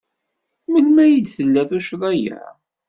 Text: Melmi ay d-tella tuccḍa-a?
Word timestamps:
Melmi 0.71 0.99
ay 1.03 1.15
d-tella 1.19 1.63
tuccḍa-a? 1.69 2.37